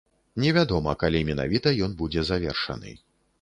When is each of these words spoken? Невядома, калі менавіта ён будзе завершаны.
Невядома, 0.43 0.93
калі 1.03 1.21
менавіта 1.29 1.75
ён 1.89 1.93
будзе 2.01 2.25
завершаны. 2.31 2.97